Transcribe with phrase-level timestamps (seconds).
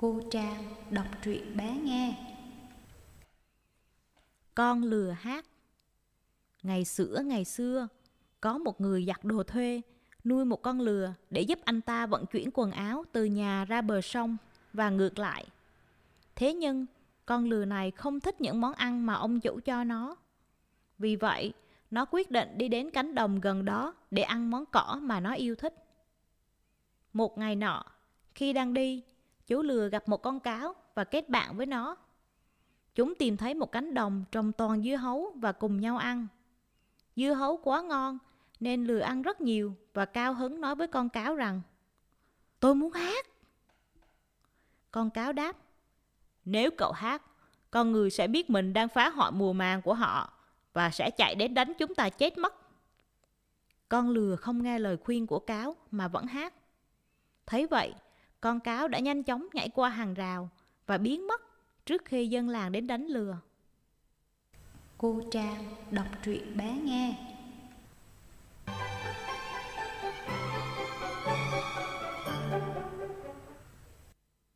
[0.00, 2.14] Cô Trang đọc truyện bé nghe.
[4.54, 5.44] Con lừa hát
[6.62, 7.88] Ngày xưa ngày xưa,
[8.40, 9.80] có một người giặt đồ thuê,
[10.24, 13.80] nuôi một con lừa để giúp anh ta vận chuyển quần áo từ nhà ra
[13.80, 14.36] bờ sông
[14.72, 15.46] và ngược lại.
[16.36, 16.86] Thế nhưng,
[17.26, 20.16] con lừa này không thích những món ăn mà ông chủ cho nó.
[20.98, 21.52] Vì vậy,
[21.90, 25.34] nó quyết định đi đến cánh đồng gần đó để ăn món cỏ mà nó
[25.34, 25.74] yêu thích.
[27.12, 27.84] Một ngày nọ,
[28.34, 29.02] khi đang đi,
[29.50, 31.96] chú lừa gặp một con cáo và kết bạn với nó.
[32.94, 36.26] Chúng tìm thấy một cánh đồng trồng toàn dưa hấu và cùng nhau ăn.
[37.16, 38.18] Dưa hấu quá ngon
[38.60, 41.60] nên lừa ăn rất nhiều và cao hứng nói với con cáo rằng
[42.60, 43.26] Tôi muốn hát.
[44.90, 45.56] Con cáo đáp
[46.44, 47.22] Nếu cậu hát,
[47.70, 50.32] con người sẽ biết mình đang phá hoại mùa màng của họ
[50.72, 52.54] và sẽ chạy đến đánh chúng ta chết mất.
[53.88, 56.54] Con lừa không nghe lời khuyên của cáo mà vẫn hát.
[57.46, 57.94] Thấy vậy,
[58.40, 60.50] con cáo đã nhanh chóng nhảy qua hàng rào
[60.86, 61.42] và biến mất
[61.86, 63.38] trước khi dân làng đến đánh lừa.
[64.98, 67.29] Cô Trang đọc truyện bé nghe.